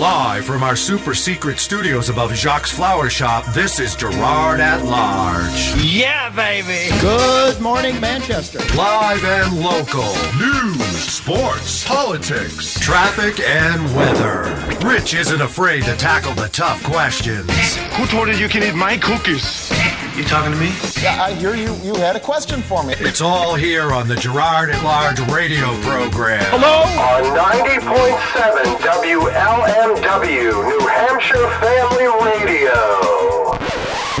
Live 0.00 0.46
from 0.46 0.62
our 0.62 0.76
super 0.76 1.12
secret 1.12 1.58
studios 1.58 2.08
above 2.08 2.34
Jacques 2.34 2.66
Flower 2.66 3.10
Shop, 3.10 3.44
this 3.52 3.78
is 3.78 3.94
Girard 3.94 4.58
at 4.58 4.82
Large. 4.82 5.74
Yeah, 5.84 6.34
baby. 6.34 6.88
Good 7.02 7.60
morning, 7.60 8.00
Manchester. 8.00 8.60
Live 8.74 9.22
and 9.22 9.60
local. 9.60 10.08
News, 10.38 10.80
sports, 10.96 11.86
politics, 11.86 12.80
traffic, 12.80 13.40
and 13.40 13.94
weather. 13.94 14.44
Rich 14.88 15.12
isn't 15.12 15.42
afraid 15.42 15.84
to 15.84 15.94
tackle 15.98 16.32
the 16.32 16.48
tough 16.48 16.82
questions. 16.82 17.76
Who 17.98 18.06
told 18.06 18.28
you 18.28 18.36
you 18.36 18.48
can 18.48 18.62
eat 18.62 18.74
my 18.74 18.96
cookies? 18.96 19.70
You 20.20 20.26
talking 20.26 20.52
to 20.52 20.58
me? 20.58 20.70
Yeah, 21.00 21.22
I 21.22 21.32
hear 21.32 21.54
you. 21.54 21.74
You 21.76 21.94
had 21.94 22.14
a 22.14 22.20
question 22.20 22.60
for 22.60 22.84
me. 22.84 22.92
It's 22.98 23.22
all 23.22 23.54
here 23.54 23.90
on 23.90 24.06
the 24.06 24.16
Girard 24.16 24.68
at 24.68 24.84
Large 24.84 25.18
radio 25.32 25.68
program. 25.80 26.44
Hello? 26.50 26.82
on 27.00 27.24
90.7 27.24 28.76
WLMW, 28.84 30.52
New 30.68 30.86
Hampshire 30.86 31.48
Family 31.62 32.04
Radio. 32.22 33.56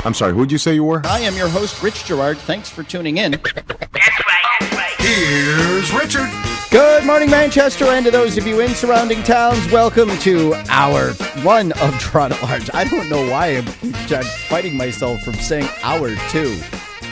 I'm 0.06 0.14
sorry, 0.14 0.32
who'd 0.32 0.50
you 0.50 0.56
say 0.56 0.74
you 0.74 0.84
were? 0.84 1.02
I 1.04 1.20
am 1.20 1.36
your 1.36 1.50
host, 1.50 1.82
Rich 1.82 2.06
Girard. 2.06 2.38
Thanks 2.38 2.70
for 2.70 2.82
tuning 2.82 3.18
in. 3.18 3.32
That's 3.32 3.68
right. 3.92 4.94
Here's 5.00 5.92
Richard. 5.92 6.30
Good 6.70 7.04
morning, 7.04 7.30
Manchester, 7.30 7.86
and 7.86 8.04
to 8.04 8.12
those 8.12 8.38
of 8.38 8.46
you 8.46 8.60
in 8.60 8.76
surrounding 8.76 9.24
towns, 9.24 9.58
welcome 9.72 10.08
to 10.18 10.54
hour 10.68 11.10
one 11.42 11.72
of 11.72 11.94
at 12.14 12.42
Large. 12.42 12.70
I 12.72 12.84
don't 12.84 13.08
know 13.08 13.28
why 13.28 13.56
I'm, 13.56 13.66
I'm 13.82 14.22
fighting 14.48 14.76
myself 14.76 15.20
from 15.22 15.34
saying 15.34 15.68
hour 15.82 16.14
two. 16.30 16.54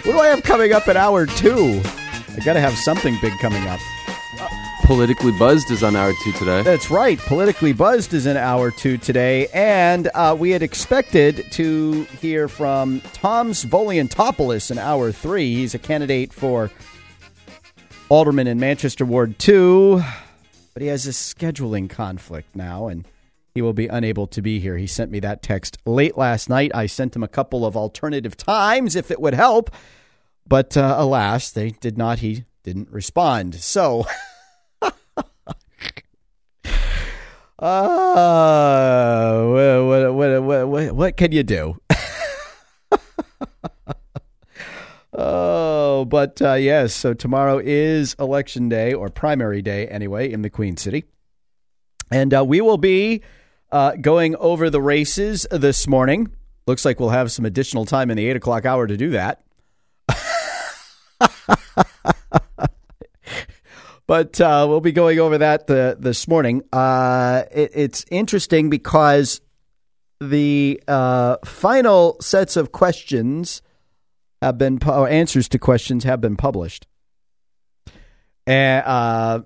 What 0.04 0.12
do 0.12 0.20
I 0.20 0.28
have 0.28 0.44
coming 0.44 0.72
up 0.72 0.86
at 0.86 0.96
hour 0.96 1.26
two? 1.26 1.82
I 1.84 2.40
got 2.44 2.52
to 2.52 2.60
have 2.60 2.74
something 2.74 3.18
big 3.20 3.32
coming 3.40 3.66
up. 3.66 3.80
Politically 4.84 5.32
Buzzed 5.32 5.72
is 5.72 5.82
on 5.82 5.96
hour 5.96 6.12
two 6.22 6.32
today. 6.34 6.62
That's 6.62 6.88
right. 6.88 7.18
Politically 7.18 7.72
Buzzed 7.72 8.14
is 8.14 8.27
in 8.27 8.36
hour 8.36 8.70
two 8.70 8.96
today, 8.96 9.48
and 9.48 10.08
uh, 10.14 10.36
we 10.38 10.50
had 10.50 10.62
expected 10.62 11.44
to 11.50 12.04
hear 12.20 12.46
from 12.46 13.00
Tom 13.12 13.50
Svoliantopoulos 13.50 14.70
in 14.70 14.78
hour 14.78 15.11
three. 15.11 15.52
He's 15.52 15.74
a 15.74 15.80
candidate 15.80 16.33
for 16.33 16.70
alderman 18.09 18.47
in 18.47 18.59
Manchester 18.59 19.05
Ward 19.05 19.39
two, 19.39 20.03
but 20.73 20.83
he 20.83 20.89
has 20.89 21.06
a 21.06 21.11
scheduling 21.11 21.91
conflict 21.91 22.55
now, 22.56 22.89
and 22.89 23.06
he 23.55 23.62
will 23.62 23.73
be 23.73 23.89
unable 23.89 24.27
to 24.28 24.41
be 24.41 24.61
here. 24.61 24.77
He 24.77 24.87
sent 24.87 25.11
me 25.11 25.20
that 25.20 25.42
text 25.42 25.78
late 25.84 26.17
last 26.17 26.48
night. 26.48 26.70
I 26.75 26.86
sent 26.86 27.14
him 27.14 27.23
a 27.23 27.29
couple 27.29 27.67
of 27.67 27.77
alternative 27.77 28.36
times 28.36 28.97
if 28.97 29.11
it 29.11 29.20
would 29.20 29.34
help, 29.34 29.70
but 30.47 30.77
uh, 30.77 30.97
alas, 30.98 31.51
they 31.51 31.70
did 31.70 31.98
not. 31.98 32.20
He 32.20 32.45
didn't 32.62 32.91
respond. 32.91 33.56
So. 33.56 34.06
Uh, 37.61 39.47
what, 39.48 40.14
what, 40.14 40.42
what, 40.45 40.69
what, 40.69 40.95
what 40.95 41.17
can 41.17 41.33
you 41.33 41.42
do? 41.42 41.77
oh, 45.19 46.05
but 46.06 46.41
uh, 46.41 46.55
yes, 46.55 46.94
so 46.94 47.12
tomorrow 47.12 47.61
is 47.62 48.14
election 48.19 48.69
day, 48.69 48.94
or 48.94 49.08
primary 49.11 49.61
day 49.61 49.86
anyway, 49.88 50.30
in 50.33 50.42
the 50.42 50.50
Queen 50.50 50.77
City. 50.77 51.05
And 52.11 52.33
uh, 52.33 52.44
we 52.44 52.61
will 52.61 52.78
be 52.78 53.22
uh, 53.70 53.96
going 54.00 54.36
over 54.36 54.70
the 54.70 54.80
races 54.80 55.46
this 55.50 55.86
morning. 55.86 56.33
Looks 56.66 56.84
like 56.84 57.00
we'll 57.00 57.11
have 57.11 57.33
some 57.33 57.44
additional 57.44 57.84
time 57.84 58.11
in 58.11 58.16
the 58.16 58.27
8 58.28 58.36
o'clock 58.36 58.64
hour 58.64 58.86
to 58.86 58.96
do 58.96 59.11
that. 59.11 59.42
but 64.06 64.41
uh, 64.41 64.66
we'll 64.69 64.80
be 64.80 64.92
going 64.92 65.19
over 65.19 65.39
that 65.39 65.66
the, 65.66 65.96
this 65.98 66.28
morning. 66.28 66.62
Uh, 66.72 67.42
it, 67.50 67.70
it's 67.74 68.05
interesting 68.11 68.70
because 68.70 69.41
the 70.20 70.83
uh, 70.89 71.36
final 71.44 72.16
sets 72.20 72.56
of 72.56 72.72
questions 72.72 73.62
have 74.42 74.58
been 74.58 74.78
pu- 74.78 75.06
answers 75.06 75.48
to 75.50 75.58
questions 75.58 76.05
have 76.05 76.20
been 76.20 76.36
published, 76.36 76.86
and, 78.46 78.85
uh, 78.86 79.42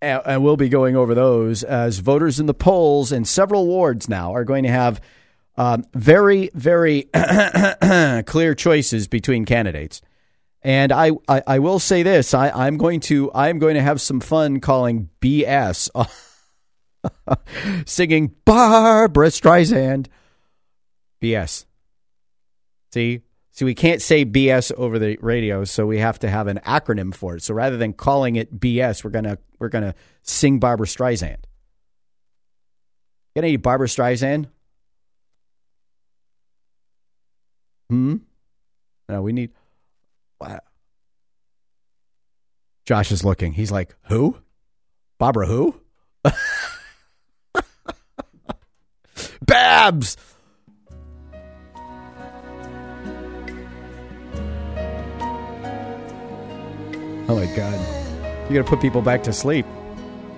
and 0.00 0.22
and 0.24 0.44
we'll 0.44 0.56
be 0.56 0.68
going 0.68 0.96
over 0.96 1.14
those 1.14 1.62
as 1.62 1.98
voters 1.98 2.38
in 2.38 2.46
the 2.46 2.54
polls 2.54 3.12
in 3.12 3.24
several 3.24 3.66
wards 3.66 4.08
now 4.08 4.34
are 4.34 4.44
going 4.44 4.64
to 4.64 4.70
have 4.70 5.00
um, 5.56 5.84
very 5.94 6.50
very 6.54 7.08
clear 8.26 8.54
choices 8.54 9.08
between 9.08 9.44
candidates. 9.44 10.00
And 10.62 10.92
I, 10.92 11.12
I, 11.28 11.42
I 11.46 11.58
will 11.60 11.78
say 11.78 12.02
this: 12.02 12.34
I, 12.34 12.50
I'm 12.50 12.76
going 12.78 13.00
to 13.00 13.30
I'm 13.32 13.58
going 13.58 13.74
to 13.74 13.82
have 13.82 14.00
some 14.00 14.20
fun 14.20 14.60
calling 14.60 15.08
BS, 15.20 15.88
singing 17.86 18.34
Barbra 18.44 19.28
Streisand. 19.28 20.06
BS. 21.22 21.64
See, 22.92 23.22
see, 23.58 23.64
we 23.64 23.74
can't 23.74 24.00
say 24.00 24.24
BS 24.24 24.72
over 24.74 25.00
the 25.00 25.18
radio, 25.20 25.64
so 25.64 25.84
we 25.84 25.98
have 25.98 26.20
to 26.20 26.30
have 26.30 26.46
an 26.46 26.60
acronym 26.64 27.12
for 27.12 27.34
it. 27.36 27.42
So 27.42 27.54
rather 27.54 27.76
than 27.76 27.92
calling 27.92 28.36
it 28.36 28.60
BS, 28.60 29.02
we're 29.02 29.10
gonna 29.10 29.38
we're 29.58 29.68
gonna 29.68 29.96
sing 30.22 30.60
Barbra 30.60 30.86
Streisand. 30.86 31.38
Get 33.34 33.44
any 33.44 33.56
Barbra 33.56 33.88
Streisand? 33.88 34.46
Hmm. 37.90 38.16
No, 39.08 39.22
we 39.22 39.32
need. 39.32 39.50
Wow. 40.40 40.60
Josh 42.86 43.10
is 43.10 43.24
looking. 43.24 43.54
He's 43.54 43.72
like, 43.72 43.96
who? 44.04 44.36
Barbara 45.18 45.46
who? 45.46 45.80
Babs! 49.42 50.16
Oh 57.28 57.36
my 57.36 57.46
God. 57.54 57.78
You 58.48 58.56
got 58.56 58.64
to 58.64 58.70
put 58.70 58.80
people 58.80 59.02
back 59.02 59.22
to 59.24 59.32
sleep. 59.32 59.66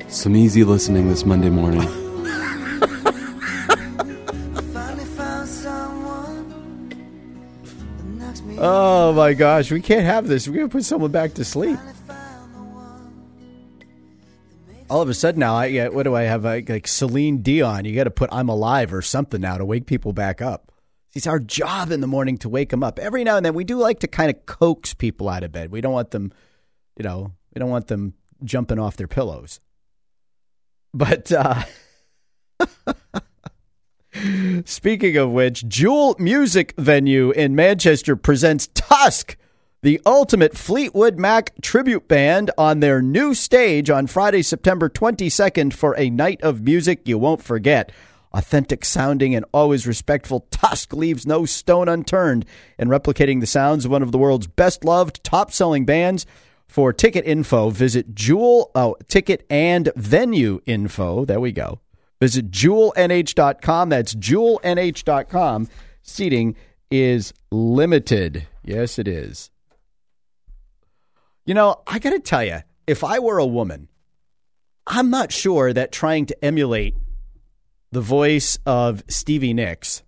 Some 0.08 0.34
easy 0.34 0.64
listening 0.64 1.08
this 1.08 1.24
Monday 1.24 1.50
morning. 1.50 1.86
Oh 8.62 9.14
my 9.14 9.32
gosh. 9.32 9.72
We 9.72 9.80
can't 9.80 10.04
have 10.04 10.28
this. 10.28 10.46
We're 10.46 10.56
going 10.56 10.68
to 10.68 10.72
put 10.72 10.84
someone 10.84 11.10
back 11.10 11.32
to 11.34 11.46
sleep. 11.46 11.78
All 14.90 15.00
of 15.00 15.08
a 15.08 15.14
sudden 15.14 15.40
now, 15.40 15.54
I 15.54 15.66
yeah, 15.66 15.88
what 15.88 16.02
do 16.02 16.14
I 16.14 16.22
have? 16.22 16.44
Like, 16.44 16.68
like 16.68 16.86
Celine 16.86 17.42
Dion. 17.42 17.86
You 17.86 17.94
got 17.94 18.04
to 18.04 18.10
put 18.10 18.28
"I'm 18.32 18.50
Alive" 18.50 18.92
or 18.92 19.00
something 19.00 19.40
now 19.40 19.56
to 19.56 19.64
wake 19.64 19.86
people 19.86 20.12
back 20.12 20.42
up. 20.42 20.72
It's 21.14 21.26
our 21.26 21.38
job 21.38 21.90
in 21.90 22.00
the 22.02 22.06
morning 22.06 22.36
to 22.38 22.48
wake 22.48 22.68
them 22.70 22.82
up. 22.82 22.98
Every 22.98 23.24
now 23.24 23.36
and 23.36 23.46
then, 23.46 23.54
we 23.54 23.64
do 23.64 23.78
like 23.78 24.00
to 24.00 24.08
kind 24.08 24.30
of 24.30 24.44
coax 24.46 24.92
people 24.92 25.28
out 25.28 25.42
of 25.42 25.52
bed. 25.52 25.70
We 25.70 25.80
don't 25.80 25.92
want 25.92 26.10
them, 26.10 26.32
you 27.00 27.04
know, 27.04 27.32
we 27.54 27.58
don't 27.58 27.70
want 27.70 27.86
them 27.86 28.12
jumping 28.44 28.78
off 28.78 28.98
their 28.98 29.08
pillows. 29.08 29.58
But 30.92 31.32
uh, 31.32 31.62
speaking 34.66 35.16
of 35.16 35.30
which, 35.30 35.66
Jewel 35.66 36.14
Music 36.18 36.74
Venue 36.76 37.30
in 37.30 37.54
Manchester 37.54 38.16
presents 38.16 38.66
Tusk 38.74 39.38
the 39.80 39.98
ultimate 40.04 40.54
Fleetwood 40.54 41.18
Mac 41.18 41.54
tribute 41.62 42.06
band 42.06 42.50
on 42.58 42.80
their 42.80 43.00
new 43.00 43.32
stage 43.32 43.88
on 43.88 44.06
Friday, 44.06 44.42
September 44.42 44.90
22nd 44.90 45.72
for 45.72 45.98
a 45.98 46.10
night 46.10 46.42
of 46.42 46.60
music 46.60 47.08
you 47.08 47.16
won't 47.16 47.42
forget. 47.42 47.92
Authentic 48.34 48.84
sounding 48.84 49.34
and 49.34 49.46
always 49.54 49.86
respectful, 49.86 50.46
Tusk 50.50 50.92
leaves 50.92 51.26
no 51.26 51.46
stone 51.46 51.88
unturned 51.88 52.44
in 52.78 52.88
replicating 52.88 53.40
the 53.40 53.46
sounds 53.46 53.86
of 53.86 53.90
one 53.90 54.02
of 54.02 54.12
the 54.12 54.18
world's 54.18 54.48
best 54.48 54.84
loved, 54.84 55.24
top 55.24 55.50
selling 55.50 55.86
bands. 55.86 56.26
For 56.70 56.92
ticket 56.92 57.26
info, 57.26 57.70
visit 57.70 58.14
Jewel, 58.14 58.70
oh, 58.76 58.94
ticket 59.08 59.44
and 59.50 59.90
venue 59.96 60.60
info. 60.66 61.24
There 61.24 61.40
we 61.40 61.50
go. 61.50 61.80
Visit 62.20 62.52
jewelnh.com. 62.52 63.88
That's 63.88 64.14
jewelnh.com. 64.14 65.68
Seating 66.02 66.54
is 66.88 67.34
limited. 67.50 68.46
Yes, 68.64 69.00
it 69.00 69.08
is. 69.08 69.50
You 71.44 71.54
know, 71.54 71.82
I 71.88 71.98
got 71.98 72.10
to 72.10 72.20
tell 72.20 72.44
you, 72.44 72.60
if 72.86 73.02
I 73.02 73.18
were 73.18 73.38
a 73.38 73.46
woman, 73.46 73.88
I'm 74.86 75.10
not 75.10 75.32
sure 75.32 75.72
that 75.72 75.90
trying 75.90 76.26
to 76.26 76.44
emulate 76.44 76.94
the 77.90 78.00
voice 78.00 78.60
of 78.64 79.02
Stevie 79.08 79.54
Nicks 79.54 80.04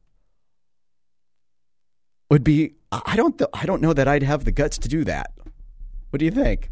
would 2.30 2.44
be. 2.44 2.74
I 2.92 3.16
don't. 3.16 3.36
Th- 3.36 3.50
I 3.52 3.66
don't 3.66 3.82
know 3.82 3.94
that 3.94 4.06
I'd 4.06 4.22
have 4.22 4.44
the 4.44 4.52
guts 4.52 4.78
to 4.78 4.88
do 4.88 5.02
that. 5.04 5.32
What 6.12 6.18
do 6.18 6.26
you 6.26 6.30
think? 6.30 6.70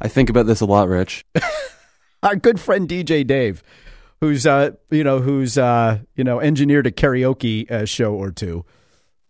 I 0.00 0.06
think 0.06 0.30
about 0.30 0.46
this 0.46 0.60
a 0.60 0.64
lot, 0.64 0.86
Rich. 0.86 1.24
Our 2.22 2.36
good 2.36 2.60
friend 2.60 2.88
DJ 2.88 3.26
Dave, 3.26 3.64
who's 4.20 4.46
uh, 4.46 4.70
you 4.92 5.02
know, 5.02 5.18
who's 5.18 5.58
uh, 5.58 5.98
you 6.14 6.22
know, 6.22 6.38
engineered 6.38 6.86
a 6.86 6.92
karaoke 6.92 7.68
uh, 7.68 7.84
show 7.86 8.14
or 8.14 8.30
two, 8.30 8.64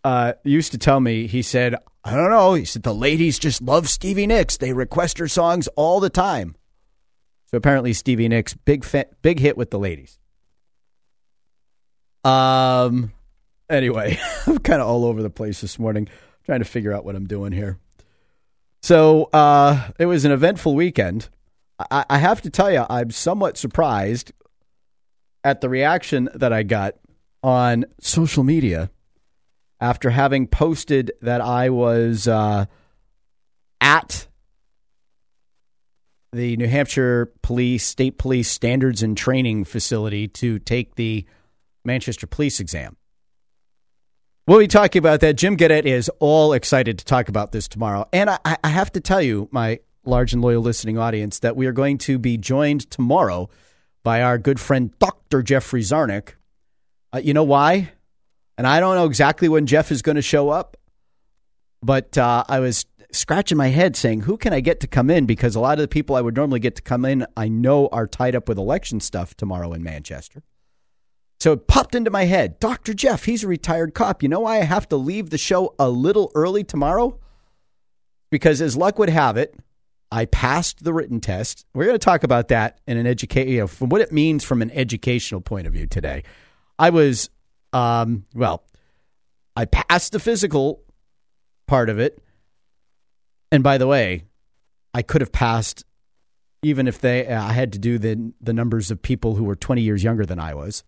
uh, 0.05 0.35
used 0.45 0.73
to 0.73 0.79
tell 0.79 1.01
me. 1.01 1.27
He 1.27 1.41
said, 1.41 1.75
I 2.05 2.15
don't 2.15 2.29
know. 2.29 2.53
He 2.53 2.67
said 2.67 2.83
the 2.83 2.95
ladies 2.95 3.39
just 3.39 3.62
love 3.62 3.89
Stevie 3.89 4.27
Nicks. 4.27 4.59
They 4.59 4.75
request 4.75 5.17
her 5.17 5.29
songs 5.29 5.67
all 5.69 5.99
the 5.99 6.11
time. 6.11 6.55
So 7.47 7.57
apparently 7.57 7.95
Stevie 7.95 8.29
Nicks 8.29 8.53
big 8.53 8.85
fa- 8.85 9.07
big 9.23 9.41
hit 9.41 9.57
with 9.57 9.71
the 9.71 9.79
ladies. 9.79 10.19
Um. 12.25 13.12
Anyway, 13.71 14.19
I'm 14.47 14.59
kind 14.59 14.83
of 14.83 14.87
all 14.87 15.07
over 15.07 15.23
the 15.23 15.31
place 15.31 15.62
this 15.62 15.79
morning, 15.79 16.09
trying 16.45 16.59
to 16.59 16.67
figure 16.67 16.93
out 16.93 17.07
what 17.07 17.17
I'm 17.17 17.27
doing 17.27 17.53
here. 17.53 17.79
So 18.82 19.25
uh, 19.32 19.91
it 19.99 20.06
was 20.06 20.25
an 20.25 20.32
eventful 20.32 20.75
weekend. 20.75 21.29
I, 21.91 22.05
I 22.09 22.19
have 22.19 22.43
to 22.43 22.50
tell 22.50 22.71
you, 22.71 22.85
I'm 22.88 23.11
somewhat 23.11 23.56
surprised 23.56 24.32
at 25.44 25.61
the 25.61 25.69
reaction 25.69 26.29
that 26.35 26.53
I 26.53 26.62
got 26.62 26.94
on 27.43 27.85
social 28.00 28.44
media 28.44 28.91
after 29.81 30.11
having 30.11 30.47
posted 30.47 31.12
that 31.23 31.41
I 31.41 31.71
was 31.71 32.29
uh, 32.29 32.67
at 33.81 34.27
the 36.33 36.56
New 36.56 36.69
Hampshire 36.69 37.33
Police 37.43 37.85
State 37.85 38.19
Police 38.19 38.49
Standards 38.49 39.03
and 39.03 39.17
Training 39.17 39.65
Facility 39.65 40.29
to 40.29 40.59
take 40.59 40.94
the 40.94 41.25
Manchester 41.85 42.26
Police 42.26 42.61
exam. 42.61 42.97
We'll 44.50 44.58
be 44.58 44.67
talking 44.67 44.99
about 44.99 45.20
that. 45.20 45.35
Jim 45.37 45.56
Gadet 45.56 45.85
is 45.85 46.11
all 46.19 46.55
excited 46.55 46.99
to 46.99 47.05
talk 47.05 47.29
about 47.29 47.52
this 47.52 47.69
tomorrow. 47.69 48.08
And 48.12 48.29
I, 48.29 48.38
I 48.64 48.69
have 48.69 48.91
to 48.94 49.00
tell 49.00 49.23
you, 49.23 49.49
my 49.52 49.79
large 50.05 50.32
and 50.32 50.43
loyal 50.43 50.61
listening 50.61 50.99
audience, 50.99 51.38
that 51.38 51.55
we 51.55 51.67
are 51.67 51.73
going 51.73 51.99
to 51.99 52.19
be 52.19 52.37
joined 52.37 52.91
tomorrow 52.91 53.49
by 54.02 54.23
our 54.23 54.38
good 54.38 54.58
friend 54.58 54.91
Dr. 54.99 55.44
Jeffrey 55.44 55.82
Zarnick. 55.82 56.31
Uh, 57.12 57.20
you 57.23 57.32
know 57.32 57.44
why? 57.44 57.93
And 58.58 58.67
I 58.67 58.81
don't 58.81 58.97
know 58.97 59.06
exactly 59.06 59.49
when 59.49 59.67
Jeff 59.67 59.93
is 59.93 60.02
going 60.02 60.17
to 60.17 60.20
show 60.20 60.50
up, 60.50 60.76
but 61.81 62.19
uh, 62.19 62.43
I 62.49 62.58
was 62.58 62.87
scratching 63.12 63.56
my 63.56 63.69
head 63.69 63.94
saying, 63.94 64.23
who 64.23 64.37
can 64.37 64.52
I 64.52 64.58
get 64.58 64.81
to 64.81 64.88
come 64.88 65.11
in? 65.11 65.26
Because 65.26 65.55
a 65.55 65.61
lot 65.61 65.79
of 65.79 65.82
the 65.82 65.87
people 65.87 66.17
I 66.17 66.23
would 66.23 66.35
normally 66.35 66.58
get 66.58 66.75
to 66.75 66.82
come 66.82 67.05
in, 67.05 67.25
I 67.37 67.47
know 67.47 67.87
are 67.93 68.08
tied 68.08 68.35
up 68.35 68.49
with 68.49 68.58
election 68.58 68.99
stuff 68.99 69.37
tomorrow 69.37 69.73
in 69.75 69.85
Manchester. 69.85 70.43
So 71.41 71.53
it 71.53 71.67
popped 71.67 71.95
into 71.95 72.11
my 72.11 72.25
head 72.25 72.61
Dr. 72.61 72.95
Jeff, 72.95 73.25
he's 73.25 73.45
a 73.45 73.49
retired 73.49 73.95
cop. 73.95 74.23
You 74.23 74.29
know 74.29 74.41
why 74.41 74.59
I 74.59 74.65
have 74.65 74.89
to 74.91 74.97
leave 74.97 75.31
the 75.31 75.39
show 75.39 75.75
a 75.79 75.89
little 75.89 76.31
early 76.35 76.65
tomorrow? 76.65 77.19
Because 78.31 78.61
as 78.61 78.77
luck 78.77 78.99
would 78.99 79.09
have 79.09 79.37
it, 79.37 79.57
I 80.13 80.27
passed 80.27 80.85
the 80.85 80.93
written 80.93 81.21
test. 81.21 81.67
We're 81.75 81.87
going 81.87 81.95
to 81.95 82.05
talk 82.05 82.23
about 82.23 82.49
that 82.49 82.81
in 82.87 82.97
an 82.97 83.07
educate, 83.07 83.49
you 83.49 83.61
know, 83.61 83.67
from 83.67 83.89
what 83.89 84.01
it 84.01 84.13
means 84.13 84.45
from 84.45 84.63
an 84.63 84.71
educational 84.73 85.41
point 85.41 85.67
of 85.67 85.73
view 85.73 85.87
today. 85.87 86.25
I 86.79 86.91
was, 86.91 87.31
um, 87.73 88.27
well, 88.35 88.65
I 89.57 89.65
passed 89.65 90.13
the 90.13 90.21
physical 90.21 90.83
part 91.67 91.89
of 91.89 91.99
it. 91.99 92.23
And 93.53 93.63
by 93.63 93.79
the 93.79 93.87
way, 93.87 94.25
I 94.95 95.03
could 95.03 95.21
have 95.21 95.33
passed 95.33 95.85
even 96.63 96.87
if 96.87 96.99
they 97.01 97.27
I 97.27 97.53
had 97.53 97.73
to 97.73 97.79
do 97.79 97.99
the 97.99 98.33
the 98.41 98.53
numbers 98.53 98.91
of 98.91 99.01
people 99.01 99.35
who 99.37 99.45
were 99.45 99.57
20 99.57 99.81
years 99.81 100.05
younger 100.05 100.27
than 100.27 100.39
I 100.39 100.55
was. 100.55 100.85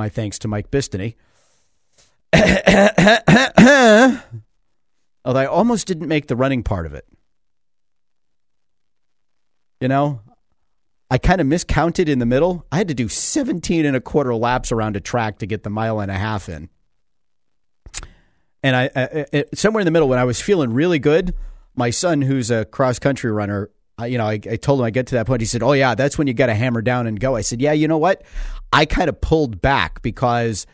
My 0.00 0.08
thanks 0.08 0.38
to 0.38 0.48
Mike 0.48 0.70
Bistany. 0.70 1.16
Although 5.26 5.40
I 5.40 5.44
almost 5.44 5.86
didn't 5.86 6.08
make 6.08 6.26
the 6.26 6.36
running 6.36 6.62
part 6.62 6.86
of 6.86 6.94
it. 6.94 7.06
You 9.78 9.88
know, 9.88 10.22
I 11.10 11.18
kind 11.18 11.38
of 11.38 11.46
miscounted 11.46 12.08
in 12.08 12.18
the 12.18 12.24
middle. 12.24 12.64
I 12.72 12.78
had 12.78 12.88
to 12.88 12.94
do 12.94 13.08
17 13.08 13.84
and 13.84 13.94
a 13.94 14.00
quarter 14.00 14.34
laps 14.34 14.72
around 14.72 14.96
a 14.96 15.00
track 15.00 15.40
to 15.40 15.46
get 15.46 15.64
the 15.64 15.70
mile 15.70 16.00
and 16.00 16.10
a 16.10 16.14
half 16.14 16.48
in. 16.48 16.70
And 18.62 18.74
I, 18.74 18.90
I, 18.96 19.26
I 19.34 19.44
somewhere 19.52 19.82
in 19.82 19.84
the 19.84 19.90
middle, 19.90 20.08
when 20.08 20.18
I 20.18 20.24
was 20.24 20.40
feeling 20.40 20.72
really 20.72 20.98
good, 20.98 21.34
my 21.74 21.90
son, 21.90 22.22
who's 22.22 22.50
a 22.50 22.64
cross 22.64 22.98
country 22.98 23.30
runner, 23.30 23.68
I, 24.00 24.06
you 24.06 24.18
know, 24.18 24.26
I, 24.26 24.40
I 24.50 24.56
told 24.56 24.80
him 24.80 24.86
I 24.86 24.90
get 24.90 25.08
to 25.08 25.14
that 25.16 25.26
point. 25.26 25.40
He 25.40 25.46
said, 25.46 25.62
"Oh 25.62 25.72
yeah, 25.72 25.94
that's 25.94 26.16
when 26.18 26.26
you 26.26 26.34
got 26.34 26.46
to 26.46 26.54
hammer 26.54 26.82
down 26.82 27.06
and 27.06 27.18
go." 27.18 27.36
I 27.36 27.42
said, 27.42 27.60
"Yeah, 27.60 27.72
you 27.72 27.88
know 27.88 27.98
what? 27.98 28.22
I 28.72 28.84
kind 28.86 29.08
of 29.08 29.20
pulled 29.20 29.60
back 29.60 30.02
because 30.02 30.66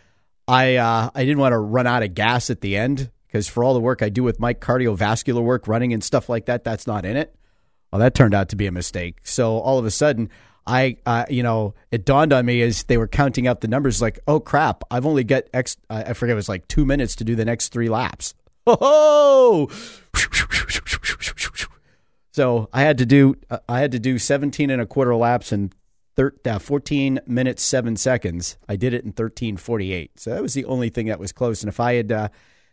I 0.48 0.76
uh, 0.76 1.10
I 1.14 1.24
didn't 1.24 1.38
want 1.38 1.52
to 1.52 1.58
run 1.58 1.86
out 1.86 2.02
of 2.02 2.14
gas 2.14 2.50
at 2.50 2.60
the 2.60 2.76
end 2.76 3.10
because 3.26 3.48
for 3.48 3.64
all 3.64 3.74
the 3.74 3.80
work 3.80 4.02
I 4.02 4.08
do 4.08 4.22
with 4.22 4.38
my 4.38 4.54
cardiovascular 4.54 5.42
work, 5.42 5.66
running 5.68 5.92
and 5.92 6.02
stuff 6.02 6.28
like 6.28 6.46
that, 6.46 6.64
that's 6.64 6.86
not 6.86 7.04
in 7.04 7.16
it." 7.16 7.34
Well, 7.92 8.00
that 8.00 8.14
turned 8.14 8.34
out 8.34 8.48
to 8.50 8.56
be 8.56 8.66
a 8.66 8.72
mistake. 8.72 9.18
So 9.22 9.58
all 9.58 9.78
of 9.78 9.84
a 9.84 9.90
sudden, 9.90 10.28
I, 10.66 10.96
uh, 11.06 11.24
you 11.30 11.42
know, 11.42 11.74
it 11.92 12.04
dawned 12.04 12.32
on 12.32 12.44
me 12.44 12.60
as 12.62 12.82
they 12.84 12.96
were 12.96 13.06
counting 13.06 13.46
out 13.46 13.60
the 13.60 13.68
numbers, 13.68 14.02
like, 14.02 14.18
oh 14.26 14.40
crap, 14.40 14.82
I've 14.90 15.06
only 15.06 15.22
got 15.22 15.44
X, 15.54 15.76
I 15.88 16.12
forget, 16.12 16.32
it 16.32 16.36
was 16.36 16.48
like 16.48 16.66
two 16.66 16.84
minutes 16.84 17.14
to 17.16 17.24
do 17.24 17.36
the 17.36 17.44
next 17.44 17.68
three 17.68 17.88
laps. 17.88 18.34
Oh, 18.68 19.68
so 22.36 22.68
I 22.70 22.82
had 22.82 22.98
to 22.98 23.06
do, 23.06 23.34
uh, 23.48 23.60
I 23.66 23.80
had 23.80 23.92
to 23.92 23.98
do 23.98 24.18
17 24.18 24.68
and 24.68 24.82
a 24.82 24.84
quarter 24.84 25.16
laps 25.16 25.52
in 25.52 25.72
thir- 26.16 26.34
uh, 26.44 26.58
14 26.58 27.18
minutes, 27.26 27.62
seven 27.62 27.96
seconds. 27.96 28.58
I 28.68 28.76
did 28.76 28.92
it 28.92 29.04
in 29.04 29.12
1348. 29.12 30.20
So 30.20 30.34
that 30.34 30.42
was 30.42 30.52
the 30.52 30.66
only 30.66 30.90
thing 30.90 31.06
that 31.06 31.18
was 31.18 31.32
close. 31.32 31.62
And 31.62 31.70
if 31.70 31.80
I 31.80 31.94
had, 31.94 32.12
uh, 32.12 32.28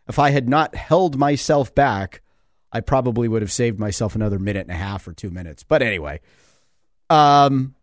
if 0.06 0.20
I 0.20 0.32
had 0.32 0.50
not 0.50 0.76
held 0.76 1.18
myself 1.18 1.74
back, 1.74 2.24
I 2.74 2.82
probably 2.82 3.30
would 3.30 3.42
have 3.42 3.54
saved 3.54 3.80
myself 3.80 4.16
another 4.16 4.38
minute 4.38 4.68
and 4.68 4.72
a 4.72 4.78
half 4.78 5.08
or 5.08 5.14
two 5.14 5.32
minutes. 5.32 5.64
But 5.64 5.82
anyway, 5.82 6.20
um, 7.10 7.74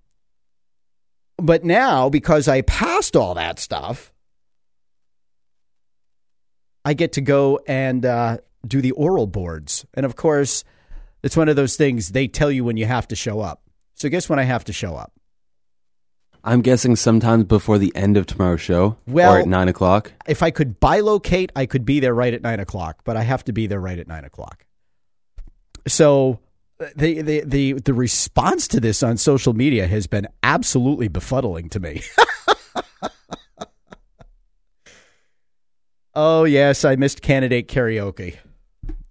but 1.38 1.64
now 1.64 2.10
because 2.10 2.46
I 2.46 2.60
passed 2.60 3.16
all 3.16 3.32
that 3.32 3.58
stuff, 3.58 4.12
I 6.84 6.92
get 6.92 7.14
to 7.14 7.22
go 7.22 7.58
and 7.66 8.04
uh, 8.04 8.36
do 8.66 8.82
the 8.82 8.90
oral 8.90 9.26
boards. 9.26 9.86
And 9.94 10.04
of 10.04 10.14
course, 10.14 10.62
it's 11.22 11.36
one 11.36 11.48
of 11.48 11.56
those 11.56 11.76
things 11.76 12.10
they 12.10 12.28
tell 12.28 12.50
you 12.50 12.64
when 12.64 12.76
you 12.76 12.86
have 12.86 13.08
to 13.08 13.16
show 13.16 13.40
up. 13.40 13.62
So 13.94 14.08
guess 14.08 14.28
when 14.28 14.38
I 14.38 14.44
have 14.44 14.64
to 14.64 14.72
show 14.72 14.96
up? 14.96 15.12
I'm 16.42 16.62
guessing 16.62 16.96
sometimes 16.96 17.44
before 17.44 17.76
the 17.78 17.94
end 17.94 18.16
of 18.16 18.26
tomorrow's 18.26 18.62
show 18.62 18.96
Well- 19.06 19.34
or 19.34 19.38
at 19.40 19.46
9 19.46 19.68
o'clock. 19.68 20.12
If 20.26 20.42
I 20.42 20.50
could 20.50 20.80
bilocate, 20.80 21.50
I 21.54 21.66
could 21.66 21.84
be 21.84 22.00
there 22.00 22.14
right 22.14 22.32
at 22.32 22.42
nine 22.42 22.60
o'clock, 22.60 23.00
but 23.04 23.16
I 23.16 23.22
have 23.22 23.44
to 23.44 23.52
be 23.52 23.66
there 23.66 23.80
right 23.80 23.98
at 23.98 24.08
nine 24.08 24.24
o'clock. 24.24 24.64
So 25.86 26.40
uh, 26.80 26.86
the 26.96 27.20
the 27.22 27.40
the 27.44 27.72
the 27.74 27.94
response 27.94 28.68
to 28.68 28.80
this 28.80 29.02
on 29.02 29.16
social 29.16 29.52
media 29.52 29.86
has 29.86 30.06
been 30.06 30.28
absolutely 30.42 31.08
befuddling 31.08 31.70
to 31.70 31.80
me. 31.80 32.02
oh 36.14 36.44
yes, 36.44 36.84
I 36.84 36.96
missed 36.96 37.22
candidate 37.22 37.68
karaoke. 37.68 38.36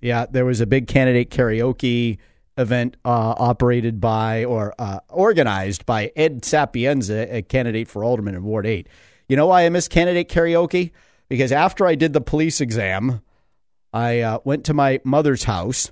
Yeah, 0.02 0.26
there 0.30 0.46
was 0.46 0.62
a 0.62 0.66
big 0.66 0.88
candidate 0.88 1.30
karaoke 1.30 2.18
event 2.58 2.98
uh, 3.06 3.36
operated 3.38 4.00
by 4.00 4.46
or 4.46 4.74
uh, 4.80 5.00
organized 5.10 5.86
by 5.86 6.12
Ed 6.16 6.44
Sapienza, 6.44 7.36
a 7.36 7.42
candidate 7.42 7.88
for 7.88 8.04
alderman 8.04 8.36
in 8.36 8.44
Ward 8.44 8.66
Eight. 8.66 8.88
You 9.28 9.36
know 9.36 9.48
why 9.48 9.66
I 9.66 9.70
missed 9.70 9.92
candidate 9.92 10.30
karaoke? 10.30 10.92
Because 11.28 11.52
after 11.52 11.86
I 11.86 11.96
did 11.96 12.14
the 12.14 12.22
police 12.22 12.60
exam, 12.60 13.22
I 13.94 14.22
uh, 14.22 14.40
went 14.44 14.66
to 14.66 14.74
my 14.74 15.00
mother's 15.04 15.44
house 15.44 15.92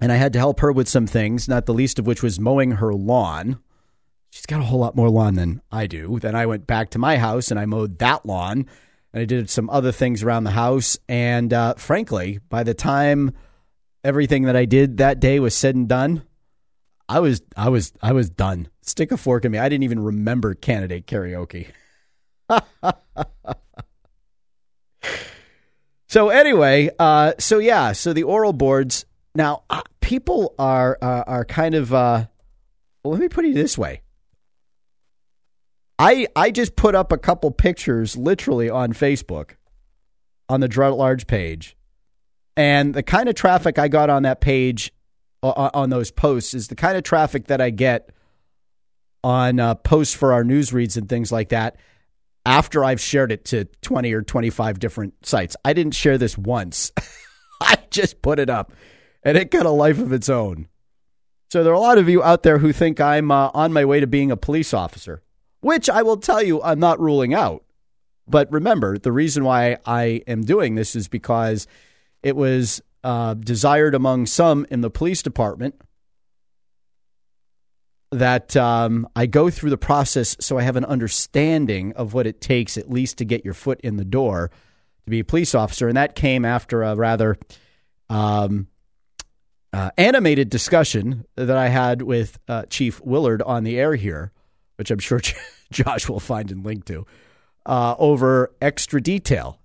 and 0.00 0.10
I 0.10 0.16
had 0.16 0.32
to 0.32 0.38
help 0.38 0.60
her 0.60 0.72
with 0.72 0.88
some 0.88 1.06
things, 1.06 1.48
not 1.48 1.66
the 1.66 1.74
least 1.74 1.98
of 1.98 2.06
which 2.06 2.22
was 2.22 2.40
mowing 2.40 2.72
her 2.72 2.92
lawn. 2.92 3.58
She's 4.30 4.46
got 4.46 4.60
a 4.60 4.64
whole 4.64 4.80
lot 4.80 4.96
more 4.96 5.10
lawn 5.10 5.34
than 5.34 5.62
I 5.70 5.86
do. 5.86 6.18
Then 6.18 6.34
I 6.34 6.46
went 6.46 6.66
back 6.66 6.90
to 6.90 6.98
my 6.98 7.18
house 7.18 7.50
and 7.50 7.60
I 7.60 7.66
mowed 7.66 7.98
that 7.98 8.26
lawn, 8.26 8.66
and 9.12 9.22
I 9.22 9.24
did 9.24 9.50
some 9.50 9.68
other 9.70 9.92
things 9.92 10.22
around 10.22 10.44
the 10.44 10.50
house. 10.50 10.98
And 11.08 11.52
uh, 11.52 11.74
frankly, 11.74 12.40
by 12.48 12.62
the 12.62 12.74
time 12.74 13.32
everything 14.04 14.44
that 14.44 14.56
I 14.56 14.64
did 14.64 14.98
that 14.98 15.20
day 15.20 15.40
was 15.40 15.54
said 15.54 15.74
and 15.74 15.88
done, 15.88 16.22
I 17.08 17.20
was 17.20 17.42
I 17.56 17.68
was 17.68 17.92
I 18.00 18.12
was 18.12 18.30
done. 18.30 18.68
Stick 18.80 19.12
a 19.12 19.16
fork 19.16 19.44
in 19.44 19.52
me. 19.52 19.58
I 19.58 19.68
didn't 19.68 19.84
even 19.84 20.00
remember 20.00 20.54
candidate 20.54 21.06
karaoke. 21.06 21.66
so 26.08 26.30
anyway, 26.30 26.90
uh, 26.98 27.32
so 27.38 27.58
yeah, 27.58 27.92
so 27.92 28.12
the 28.12 28.22
oral 28.22 28.52
boards 28.52 29.04
now, 29.34 29.62
uh, 29.70 29.82
people 30.00 30.54
are 30.58 30.98
uh, 31.00 31.24
are 31.26 31.44
kind 31.44 31.74
of. 31.74 31.92
Uh, 31.92 32.26
well, 33.02 33.12
let 33.12 33.20
me 33.20 33.28
put 33.28 33.44
it 33.44 33.54
this 33.54 33.76
way. 33.76 34.02
I 36.02 36.26
I 36.34 36.50
just 36.50 36.74
put 36.74 36.96
up 36.96 37.12
a 37.12 37.16
couple 37.16 37.52
pictures, 37.52 38.16
literally 38.16 38.68
on 38.68 38.92
Facebook, 38.92 39.52
on 40.48 40.58
the 40.58 40.66
Girard 40.66 40.94
at 40.94 40.98
Large 40.98 41.26
page, 41.28 41.76
and 42.56 42.92
the 42.92 43.04
kind 43.04 43.28
of 43.28 43.36
traffic 43.36 43.78
I 43.78 43.86
got 43.86 44.10
on 44.10 44.24
that 44.24 44.40
page, 44.40 44.92
uh, 45.44 45.70
on 45.72 45.90
those 45.90 46.10
posts, 46.10 46.54
is 46.54 46.66
the 46.66 46.74
kind 46.74 46.96
of 46.96 47.04
traffic 47.04 47.46
that 47.46 47.60
I 47.60 47.70
get 47.70 48.10
on 49.22 49.60
uh, 49.60 49.76
posts 49.76 50.12
for 50.12 50.32
our 50.32 50.42
news 50.42 50.72
reads 50.72 50.96
and 50.96 51.08
things 51.08 51.30
like 51.30 51.50
that. 51.50 51.76
After 52.44 52.82
I've 52.82 53.00
shared 53.00 53.30
it 53.30 53.44
to 53.46 53.66
twenty 53.80 54.12
or 54.12 54.22
twenty 54.22 54.50
five 54.50 54.80
different 54.80 55.14
sites, 55.24 55.54
I 55.64 55.72
didn't 55.72 55.94
share 55.94 56.18
this 56.18 56.36
once. 56.36 56.90
I 57.60 57.78
just 57.90 58.22
put 58.22 58.40
it 58.40 58.50
up 58.50 58.72
and 59.22 59.38
it 59.38 59.52
got 59.52 59.66
a 59.66 59.70
life 59.70 60.00
of 60.00 60.12
its 60.12 60.28
own. 60.28 60.66
So 61.52 61.62
there 61.62 61.72
are 61.72 61.76
a 61.76 61.80
lot 61.80 61.98
of 61.98 62.08
you 62.08 62.24
out 62.24 62.42
there 62.42 62.58
who 62.58 62.72
think 62.72 63.00
I'm 63.00 63.30
uh, 63.30 63.50
on 63.54 63.72
my 63.72 63.84
way 63.84 64.00
to 64.00 64.08
being 64.08 64.32
a 64.32 64.36
police 64.36 64.74
officer, 64.74 65.22
which 65.62 65.88
I 65.88 66.02
will 66.02 66.18
tell 66.18 66.42
you 66.42 66.62
I'm 66.62 66.78
not 66.78 67.00
ruling 67.00 67.32
out. 67.32 67.64
But 68.28 68.52
remember, 68.52 68.98
the 68.98 69.10
reason 69.10 69.44
why 69.44 69.78
I 69.86 70.22
am 70.26 70.42
doing 70.42 70.74
this 70.74 70.94
is 70.94 71.08
because 71.08 71.66
it 72.22 72.36
was 72.36 72.82
uh, 73.02 73.34
desired 73.34 73.94
among 73.94 74.26
some 74.26 74.66
in 74.70 74.80
the 74.80 74.90
police 74.90 75.22
department 75.22 75.74
that 78.10 78.56
um, 78.56 79.08
I 79.16 79.26
go 79.26 79.50
through 79.50 79.70
the 79.70 79.78
process 79.78 80.36
so 80.38 80.58
I 80.58 80.62
have 80.62 80.76
an 80.76 80.84
understanding 80.84 81.92
of 81.94 82.12
what 82.12 82.26
it 82.26 82.40
takes, 82.40 82.76
at 82.76 82.90
least 82.90 83.18
to 83.18 83.24
get 83.24 83.44
your 83.44 83.54
foot 83.54 83.80
in 83.80 83.96
the 83.96 84.04
door 84.04 84.50
to 85.04 85.10
be 85.10 85.20
a 85.20 85.24
police 85.24 85.54
officer. 85.54 85.88
And 85.88 85.96
that 85.96 86.14
came 86.14 86.44
after 86.44 86.82
a 86.82 86.94
rather 86.94 87.38
um, 88.10 88.68
uh, 89.72 89.90
animated 89.96 90.50
discussion 90.50 91.24
that 91.36 91.56
I 91.56 91.68
had 91.68 92.02
with 92.02 92.38
uh, 92.46 92.64
Chief 92.66 93.00
Willard 93.00 93.40
on 93.42 93.64
the 93.64 93.78
air 93.78 93.94
here, 93.94 94.32
which 94.76 94.90
I'm 94.90 94.98
sure 94.98 95.20
Josh 95.72 96.08
will 96.08 96.20
find 96.20 96.50
and 96.50 96.64
link 96.64 96.84
to, 96.86 97.06
uh, 97.66 97.94
over 97.98 98.52
extra 98.60 99.00
detail. 99.00 99.58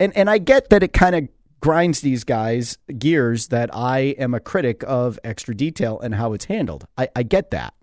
And, 0.00 0.16
and 0.16 0.30
I 0.30 0.38
get 0.38 0.70
that 0.70 0.82
it 0.82 0.92
kind 0.92 1.14
of 1.14 1.28
grinds 1.60 2.00
these 2.00 2.24
guys 2.24 2.78
gears 2.98 3.48
that 3.48 3.74
I 3.74 3.98
am 4.18 4.34
a 4.34 4.40
critic 4.40 4.84
of 4.86 5.18
extra 5.24 5.54
detail 5.54 5.98
and 6.00 6.14
how 6.14 6.32
it's 6.32 6.44
handled. 6.44 6.86
I, 6.96 7.08
I 7.16 7.22
get 7.22 7.50
that. 7.50 7.74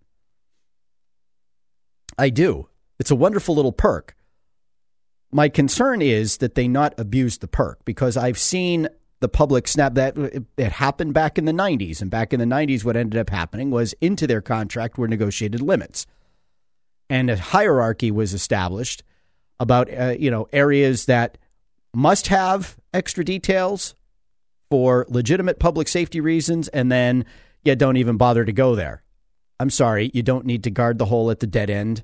I 2.17 2.29
do. 2.29 2.69
It's 2.99 3.11
a 3.11 3.15
wonderful 3.15 3.55
little 3.55 3.73
perk. 3.73 4.15
My 5.31 5.49
concern 5.49 6.01
is 6.01 6.37
that 6.37 6.55
they 6.55 6.67
not 6.67 6.93
abuse 6.97 7.39
the 7.39 7.47
perk 7.47 7.83
because 7.83 8.15
I've 8.15 8.37
seen 8.37 8.87
the 9.19 9.27
public 9.27 9.67
snap 9.67 9.95
that 9.95 10.17
it 10.57 10.71
happened 10.71 11.13
back 11.13 11.37
in 11.37 11.45
the 11.45 11.51
90s. 11.51 12.01
And 12.01 12.09
back 12.11 12.31
in 12.31 12.39
the 12.39 12.45
90s, 12.45 12.83
what 12.85 12.95
ended 12.95 13.19
up 13.19 13.29
happening 13.29 13.71
was 13.71 13.93
into 13.99 14.27
their 14.27 14.41
contract 14.41 14.97
were 14.97 15.07
negotiated 15.07 15.61
limits. 15.61 16.05
And 17.09 17.29
a 17.29 17.37
hierarchy 17.37 18.11
was 18.11 18.33
established 18.33 19.03
about, 19.59 19.93
uh, 19.93 20.15
you 20.17 20.31
know, 20.31 20.47
areas 20.51 21.05
that 21.05 21.37
must 21.93 22.27
have 22.27 22.77
extra 22.93 23.23
details 23.23 23.95
for 24.69 25.05
legitimate 25.09 25.59
public 25.59 25.87
safety 25.87 26.19
reasons. 26.19 26.67
And 26.69 26.91
then 26.91 27.25
you 27.63 27.75
don't 27.75 27.97
even 27.97 28.17
bother 28.17 28.43
to 28.43 28.51
go 28.51 28.75
there. 28.75 29.03
I'm 29.59 29.69
sorry, 29.69 30.11
you 30.13 30.23
don't 30.23 30.45
need 30.45 30.63
to 30.65 30.71
guard 30.71 30.97
the 30.97 31.05
hole 31.05 31.31
at 31.31 31.39
the 31.39 31.47
dead 31.47 31.69
end 31.69 32.03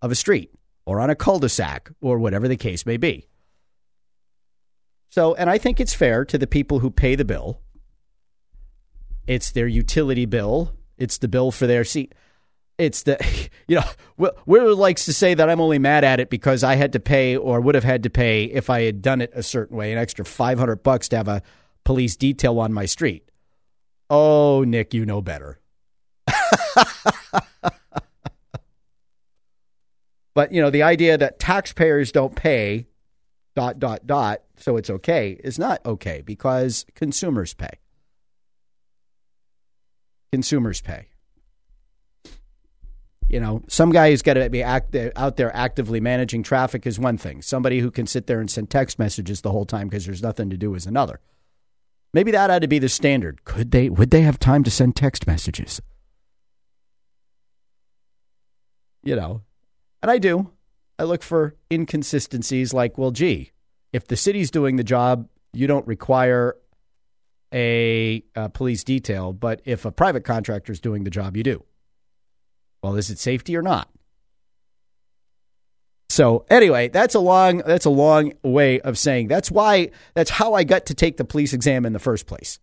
of 0.00 0.10
a 0.10 0.14
street 0.14 0.54
or 0.86 1.00
on 1.00 1.10
a 1.10 1.14
cul 1.14 1.38
de 1.38 1.48
sac 1.48 1.90
or 2.00 2.18
whatever 2.18 2.48
the 2.48 2.56
case 2.56 2.86
may 2.86 2.96
be. 2.96 3.26
So, 5.10 5.34
and 5.34 5.50
I 5.50 5.58
think 5.58 5.80
it's 5.80 5.94
fair 5.94 6.24
to 6.24 6.38
the 6.38 6.46
people 6.46 6.78
who 6.78 6.90
pay 6.90 7.14
the 7.14 7.24
bill. 7.24 7.60
It's 9.26 9.50
their 9.50 9.66
utility 9.66 10.24
bill, 10.24 10.72
it's 10.96 11.18
the 11.18 11.28
bill 11.28 11.50
for 11.50 11.66
their 11.66 11.84
seat. 11.84 12.14
It's 12.78 13.02
the, 13.02 13.18
you 13.68 13.76
know, 13.76 13.84
Will 14.46 14.76
likes 14.76 15.04
to 15.06 15.12
say 15.12 15.34
that 15.34 15.50
I'm 15.50 15.60
only 15.60 15.78
mad 15.78 16.04
at 16.04 16.20
it 16.20 16.30
because 16.30 16.64
I 16.64 16.76
had 16.76 16.92
to 16.94 17.00
pay 17.00 17.36
or 17.36 17.60
would 17.60 17.74
have 17.74 17.84
had 17.84 18.04
to 18.04 18.10
pay 18.10 18.44
if 18.44 18.70
I 18.70 18.82
had 18.82 19.02
done 19.02 19.20
it 19.20 19.30
a 19.34 19.42
certain 19.42 19.76
way, 19.76 19.92
an 19.92 19.98
extra 19.98 20.24
500 20.24 20.82
bucks 20.82 21.08
to 21.08 21.16
have 21.16 21.28
a 21.28 21.42
police 21.84 22.16
detail 22.16 22.58
on 22.60 22.72
my 22.72 22.86
street. 22.86 23.30
Oh, 24.08 24.64
Nick, 24.64 24.94
you 24.94 25.04
know 25.04 25.20
better. 25.20 25.60
but, 30.34 30.52
you 30.52 30.62
know, 30.62 30.70
the 30.70 30.82
idea 30.82 31.18
that 31.18 31.38
taxpayers 31.38 32.10
don't 32.12 32.34
pay 32.34 32.86
dot, 33.54 33.78
dot, 33.78 34.06
dot, 34.06 34.42
so 34.56 34.76
it's 34.76 34.88
okay 34.88 35.38
is 35.42 35.58
not 35.58 35.84
okay 35.84 36.22
because 36.24 36.86
consumers 36.94 37.54
pay. 37.54 37.72
Consumers 40.32 40.80
pay. 40.80 41.08
You 43.28 43.40
know, 43.40 43.62
some 43.68 43.90
guy 43.90 44.10
who's 44.10 44.22
got 44.22 44.34
to 44.34 44.48
be 44.48 44.64
out 44.64 44.90
there 44.90 45.54
actively 45.54 46.00
managing 46.00 46.42
traffic 46.42 46.86
is 46.86 46.98
one 46.98 47.18
thing. 47.18 47.42
Somebody 47.42 47.80
who 47.80 47.90
can 47.90 48.06
sit 48.06 48.26
there 48.26 48.40
and 48.40 48.50
send 48.50 48.70
text 48.70 48.98
messages 48.98 49.42
the 49.42 49.50
whole 49.52 49.66
time 49.66 49.88
because 49.88 50.06
there's 50.06 50.22
nothing 50.22 50.48
to 50.48 50.56
do 50.56 50.74
is 50.74 50.86
another. 50.86 51.20
Maybe 52.14 52.30
that 52.30 52.48
ought 52.48 52.60
to 52.60 52.68
be 52.68 52.78
the 52.78 52.88
standard. 52.88 53.44
Could 53.44 53.70
they? 53.70 53.90
Would 53.90 54.10
they 54.10 54.22
have 54.22 54.38
time 54.38 54.64
to 54.64 54.70
send 54.70 54.96
text 54.96 55.26
messages? 55.26 55.82
You 59.02 59.14
know, 59.14 59.42
and 60.02 60.10
I 60.10 60.16
do. 60.16 60.50
I 60.98 61.04
look 61.04 61.22
for 61.22 61.54
inconsistencies 61.70 62.72
like, 62.72 62.96
well, 62.96 63.10
gee, 63.10 63.52
if 63.92 64.06
the 64.06 64.16
city's 64.16 64.50
doing 64.50 64.76
the 64.76 64.84
job, 64.84 65.28
you 65.52 65.66
don't 65.66 65.86
require 65.86 66.56
a, 67.52 68.24
a 68.34 68.48
police 68.48 68.84
detail, 68.84 69.32
but 69.32 69.60
if 69.64 69.84
a 69.84 69.92
private 69.92 70.24
contractor 70.24 70.72
is 70.72 70.80
doing 70.80 71.04
the 71.04 71.10
job, 71.10 71.36
you 71.36 71.42
do. 71.42 71.62
Well, 72.82 72.96
is 72.96 73.10
it 73.10 73.18
safety 73.18 73.56
or 73.56 73.62
not? 73.62 73.88
So 76.10 76.46
anyway, 76.48 76.88
that's 76.88 77.14
a 77.14 77.20
long 77.20 77.58
that's 77.58 77.84
a 77.84 77.90
long 77.90 78.32
way 78.42 78.80
of 78.80 78.96
saying 78.96 79.28
that's 79.28 79.50
why 79.50 79.90
that's 80.14 80.30
how 80.30 80.54
I 80.54 80.64
got 80.64 80.86
to 80.86 80.94
take 80.94 81.16
the 81.16 81.24
police 81.24 81.52
exam 81.52 81.84
in 81.84 81.92
the 81.92 81.98
first 81.98 82.26
place. 82.26 82.58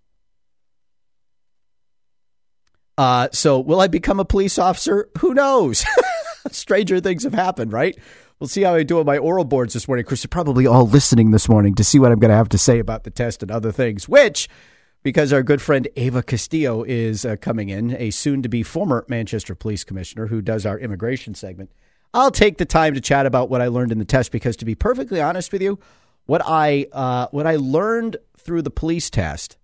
Uh, 2.97 3.27
so 3.31 3.59
will 3.59 3.81
I 3.81 3.87
become 3.87 4.19
a 4.19 4.25
police 4.25 4.57
officer? 4.57 5.09
Who 5.19 5.33
knows? 5.33 5.85
Stranger 6.51 6.99
things 6.99 7.23
have 7.23 7.33
happened, 7.33 7.73
right? 7.73 7.97
We'll 8.39 8.47
see 8.47 8.63
how 8.63 8.75
I 8.75 8.83
do 8.83 8.99
on 8.99 9.05
my 9.05 9.17
oral 9.17 9.45
boards 9.45 9.73
this 9.73 9.87
morning. 9.87 10.05
Course, 10.05 10.23
you're 10.23 10.29
probably 10.29 10.67
all 10.67 10.87
listening 10.87 11.31
this 11.31 11.47
morning 11.47 11.75
to 11.75 11.83
see 11.83 11.99
what 11.99 12.11
I'm 12.11 12.19
going 12.19 12.31
to 12.31 12.37
have 12.37 12.49
to 12.49 12.57
say 12.57 12.79
about 12.79 13.03
the 13.03 13.09
test 13.09 13.41
and 13.41 13.49
other 13.49 13.71
things, 13.71 14.09
which, 14.09 14.49
because 15.05 15.31
our 15.31 15.43
good 15.43 15.61
friend 15.61 15.87
Ava 15.97 16.23
Castillo 16.23 16.81
is 16.81 17.25
uh, 17.25 17.35
coming 17.35 17.69
in, 17.69 17.95
a 17.95 18.09
soon 18.09 18.41
to 18.41 18.49
be 18.49 18.63
former 18.63 19.05
Manchester 19.07 19.53
Police 19.53 19.83
Commissioner 19.83 20.25
who 20.25 20.41
does 20.41 20.65
our 20.65 20.79
immigration 20.79 21.35
segment, 21.35 21.71
I'll 22.11 22.31
take 22.31 22.57
the 22.57 22.65
time 22.65 22.95
to 22.95 23.01
chat 23.01 23.27
about 23.27 23.47
what 23.47 23.61
I 23.61 23.67
learned 23.67 23.91
in 23.91 23.99
the 23.99 24.05
test 24.05 24.31
because, 24.31 24.55
to 24.55 24.65
be 24.65 24.73
perfectly 24.73 25.21
honest 25.21 25.53
with 25.53 25.61
you, 25.61 25.77
what 26.25 26.41
I, 26.43 26.87
uh, 26.91 27.27
what 27.29 27.45
I 27.45 27.57
learned 27.57 28.17
through 28.35 28.63
the 28.63 28.71
police 28.71 29.11
test 29.11 29.57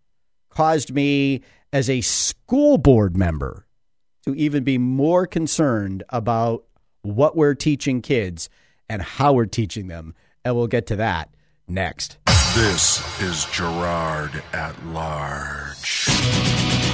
caused 0.51 0.93
me 0.93 1.41
as 1.73 1.89
a 1.89 2.01
school 2.01 2.77
board 2.77 3.17
member 3.17 3.65
to 4.25 4.35
even 4.35 4.63
be 4.63 4.77
more 4.77 5.25
concerned 5.25 6.03
about 6.09 6.65
what 7.01 7.35
we're 7.35 7.55
teaching 7.55 8.03
kids 8.03 8.47
and 8.87 9.01
how 9.01 9.33
we're 9.33 9.47
teaching 9.47 9.87
them. 9.87 10.13
And 10.45 10.55
we'll 10.55 10.67
get 10.67 10.85
to 10.87 10.95
that 10.97 11.33
next. 11.67 12.19
This 12.53 13.21
is 13.21 13.45
Girard 13.45 14.43
at 14.51 14.75
Large. 14.87 16.90